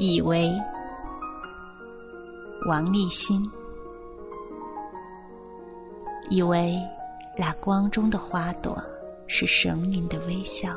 [0.00, 0.52] 以为
[2.68, 3.42] 王立新，
[6.30, 6.80] 以为
[7.36, 8.80] 那光中的花朵
[9.26, 10.70] 是神明的微笑，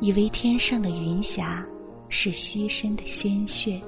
[0.00, 1.64] 以为天上的云霞
[2.08, 3.80] 是牺牲的鲜血，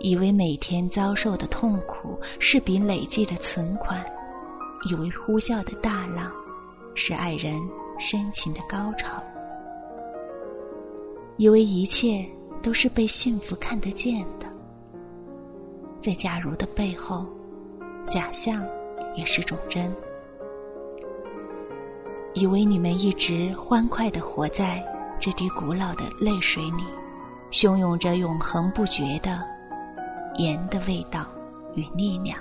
[0.00, 4.04] 以为每天遭受的痛苦是笔累计的存款，
[4.90, 6.32] 以为呼啸的大浪
[6.96, 7.60] 是爱人
[7.96, 9.22] 深情的高潮。
[11.36, 12.24] 以为一切
[12.62, 14.46] 都是被幸福看得见的，
[16.00, 17.26] 在假如的背后，
[18.08, 18.64] 假象
[19.16, 19.92] 也是种真。
[22.34, 24.82] 以为你们一直欢快的活在
[25.20, 26.84] 这滴古老的泪水里，
[27.50, 29.42] 汹涌着永恒不绝的
[30.36, 31.26] 盐的味道
[31.74, 32.38] 与力量。